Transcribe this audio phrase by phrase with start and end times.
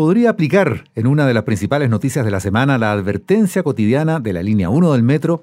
[0.00, 4.32] Podría aplicar en una de las principales noticias de la semana la advertencia cotidiana de
[4.32, 5.42] la línea 1 del metro,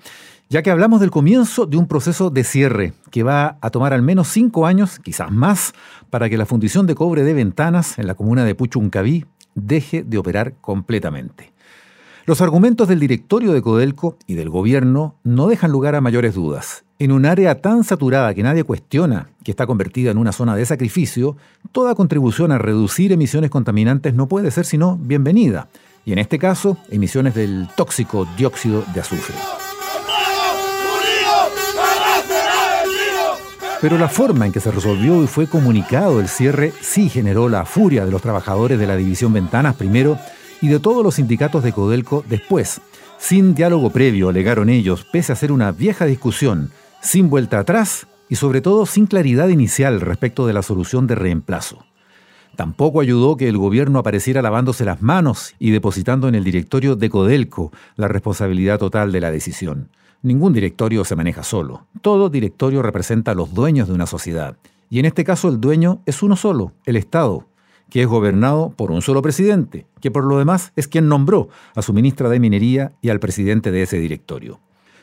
[0.49, 4.01] ya que hablamos del comienzo de un proceso de cierre que va a tomar al
[4.01, 5.73] menos cinco años, quizás más,
[6.09, 10.17] para que la fundición de cobre de ventanas en la comuna de Puchuncaví deje de
[10.17, 11.53] operar completamente.
[12.25, 16.83] Los argumentos del directorio de Codelco y del gobierno no dejan lugar a mayores dudas.
[16.99, 20.65] En un área tan saturada que nadie cuestiona, que está convertida en una zona de
[20.65, 21.37] sacrificio,
[21.71, 25.67] toda contribución a reducir emisiones contaminantes no puede ser sino bienvenida,
[26.05, 29.35] y en este caso, emisiones del tóxico dióxido de azufre.
[33.79, 37.65] Pero la forma en que se resolvió y fue comunicado el cierre sí generó la
[37.65, 40.17] furia de los trabajadores de la división Ventanas primero
[40.61, 42.81] y de todos los sindicatos de Codelco después.
[43.19, 46.71] Sin diálogo previo, alegaron ellos, pese a ser una vieja discusión,
[47.07, 51.85] sin vuelta atrás y sobre todo sin claridad inicial respecto de la solución de reemplazo.
[52.57, 57.09] Tampoco ayudó que el gobierno apareciera lavándose las manos y depositando en el directorio de
[57.09, 59.89] Codelco la responsabilidad total de la decisión.
[60.21, 61.85] Ningún directorio se maneja solo.
[62.01, 64.57] Todo directorio representa a los dueños de una sociedad.
[64.89, 67.45] Y en este caso el dueño es uno solo, el Estado,
[67.89, 71.81] que es gobernado por un solo presidente, que por lo demás es quien nombró a
[71.81, 74.59] su ministra de Minería y al presidente de ese directorio.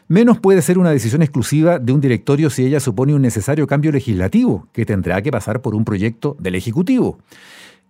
[0.08, 3.90] Menos puede ser una decisión exclusiva de un directorio si ella supone un necesario cambio
[3.92, 7.18] legislativo, que tendrá que pasar por un proyecto del Ejecutivo.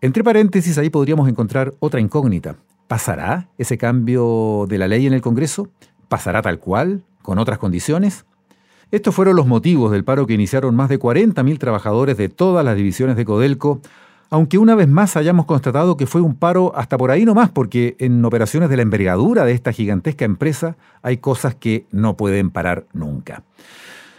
[0.00, 2.56] Entre paréntesis, ahí podríamos encontrar otra incógnita.
[2.86, 5.68] ¿Pasará ese cambio de la ley en el Congreso?
[6.08, 7.02] ¿Pasará tal cual?
[7.24, 8.26] con otras condiciones?
[8.92, 12.76] Estos fueron los motivos del paro que iniciaron más de 40.000 trabajadores de todas las
[12.76, 13.80] divisiones de Codelco,
[14.34, 17.94] aunque una vez más hayamos constatado que fue un paro hasta por ahí nomás, porque
[18.00, 22.84] en operaciones de la envergadura de esta gigantesca empresa hay cosas que no pueden parar
[22.92, 23.44] nunca.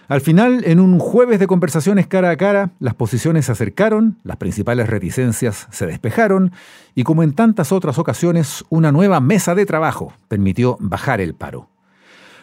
[0.08, 4.38] Al final, en un jueves de conversaciones cara a cara, las posiciones se acercaron, las
[4.38, 6.54] principales reticencias se despejaron
[6.96, 11.68] y como en tantas otras ocasiones, una nueva mesa de trabajo permitió bajar el paro.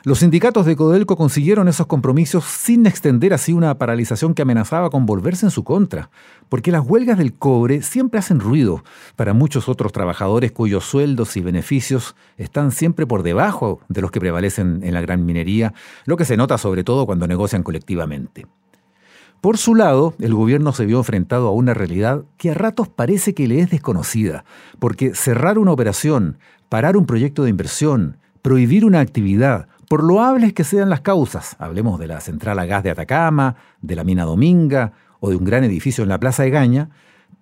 [0.04, 5.06] Los sindicatos de Codelco consiguieron esos compromisos sin extender así una paralización que amenazaba con
[5.06, 6.10] volverse en su contra,
[6.48, 8.82] porque las huelgas del cobre siempre hacen ruido
[9.14, 14.18] para muchos otros trabajadores cuyos sueldos y beneficios están siempre por debajo de los que
[14.18, 15.72] prevalecen en la gran minería,
[16.04, 18.48] lo que se nota sobre todo cuando negocian colectivamente.
[19.40, 23.34] Por su lado, el gobierno se vio enfrentado a una realidad que a ratos parece
[23.34, 24.44] que le es desconocida,
[24.80, 26.38] porque cerrar una operación,
[26.68, 32.00] parar un proyecto de inversión, prohibir una actividad, por loables que sean las causas, hablemos
[32.00, 35.64] de la central a gas de Atacama, de la mina Dominga o de un gran
[35.64, 36.88] edificio en la Plaza de Gaña,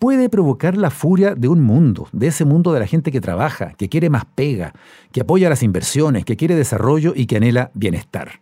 [0.01, 3.75] puede provocar la furia de un mundo, de ese mundo de la gente que trabaja,
[3.75, 4.73] que quiere más pega,
[5.13, 8.41] que apoya las inversiones, que quiere desarrollo y que anhela bienestar.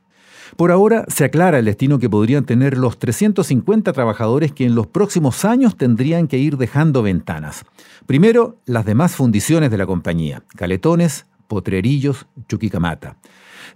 [0.56, 4.86] Por ahora se aclara el destino que podrían tener los 350 trabajadores que en los
[4.86, 7.66] próximos años tendrían que ir dejando ventanas.
[8.06, 13.18] Primero, las demás fundiciones de la compañía, Caletones, Potrerillos, Chuquicamata.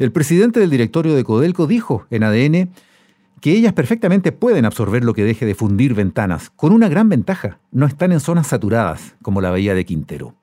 [0.03, 2.71] El presidente del directorio de Codelco dijo en ADN
[3.41, 7.61] que ellas perfectamente pueden absorber lo que deje de fundir ventanas, con una gran ventaja,
[7.71, 10.35] no están en zonas saturadas, como la bahía de Quintero.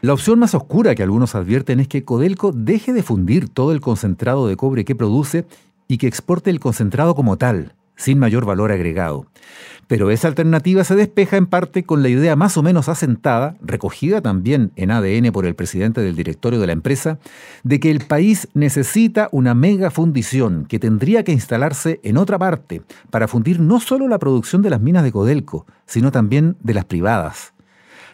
[0.00, 3.80] La opción más oscura que algunos advierten es que Codelco deje de fundir todo el
[3.80, 5.46] concentrado de cobre que produce
[5.86, 9.26] y que exporte el concentrado como tal, sin mayor valor agregado.
[9.86, 14.22] Pero esa alternativa se despeja en parte con la idea más o menos asentada, recogida
[14.22, 17.18] también en ADN por el presidente del directorio de la empresa,
[17.62, 22.82] de que el país necesita una mega fundición que tendría que instalarse en otra parte
[23.10, 26.86] para fundir no solo la producción de las minas de Codelco, sino también de las
[26.86, 27.52] privadas.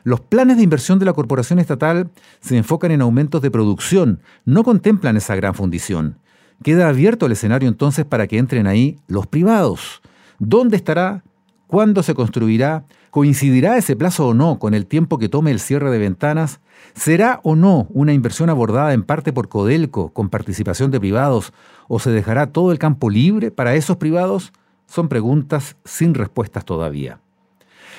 [0.02, 2.10] Los planes de inversión de la corporación estatal
[2.40, 6.16] se enfocan en aumentos de producción, no contemplan esa gran fundición.
[6.62, 10.02] Queda abierto el escenario entonces para que entren ahí los privados.
[10.38, 11.24] ¿Dónde estará?
[11.66, 12.84] ¿Cuándo se construirá?
[13.10, 16.60] ¿Coincidirá ese plazo o no con el tiempo que tome el cierre de ventanas?
[16.94, 21.52] ¿Será o no una inversión abordada en parte por Codelco con participación de privados
[21.88, 24.52] o se dejará todo el campo libre para esos privados?
[24.86, 27.20] Son preguntas sin respuestas todavía.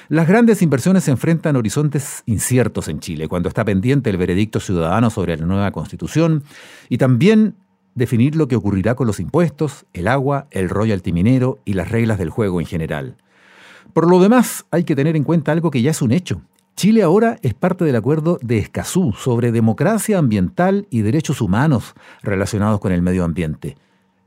[0.08, 5.10] Las grandes inversiones se enfrentan horizontes inciertos en Chile, cuando está pendiente el veredicto ciudadano
[5.10, 6.44] sobre la nueva constitución
[6.90, 7.56] y también
[7.96, 12.18] definir lo que ocurrirá con los impuestos, el agua, el royalty minero y las reglas
[12.18, 13.18] del juego en general.
[13.94, 16.42] Por lo demás, hay que tener en cuenta algo que ya es un hecho.
[16.76, 21.94] Chile ahora es parte del acuerdo de Escazú sobre democracia ambiental y derechos humanos
[22.24, 23.78] relacionados con el medio ambiente.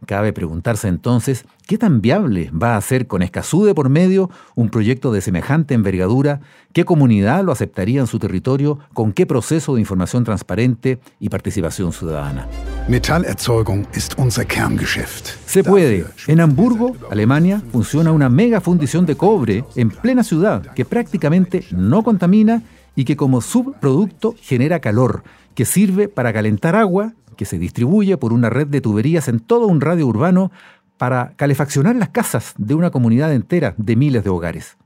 [0.06, 4.68] Cabe preguntarse entonces, ¿qué tan viable va a ser con Escazú de por medio un
[4.68, 6.40] proyecto de semejante envergadura?
[6.72, 8.78] ¿Qué comunidad lo aceptaría en su territorio?
[8.92, 12.46] ¿Con qué proceso de información transparente y participación ciudadana?
[12.86, 15.30] Metallerzeugung ist unser Kerngeschäft.
[15.46, 16.04] Se puede.
[16.26, 22.02] En Hamburgo, Alemania, funciona una mega fundición de cobre en plena ciudad que prácticamente no
[22.02, 22.62] contamina
[22.94, 25.24] y que como subproducto genera calor,
[25.54, 29.66] que sirve para calentar agua que se distribuye por una red de tuberías en todo
[29.66, 30.50] un radio urbano
[30.96, 34.76] para calefaccionar las casas de una comunidad entera de miles de hogares.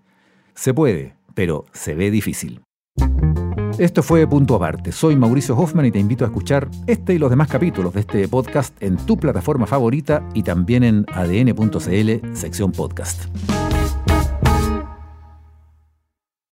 [0.54, 2.60] Se puede, pero se ve difícil.
[3.78, 4.90] Esto fue Punto Aparte.
[4.90, 8.26] Soy Mauricio Hoffman y te invito a escuchar este y los demás capítulos de este
[8.26, 13.26] podcast en tu plataforma favorita y también en adn.cl, sección podcast.